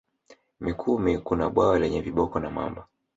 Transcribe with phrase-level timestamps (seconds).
[0.59, 2.87] Mikumi kuna bwawa lenye viboko na mamba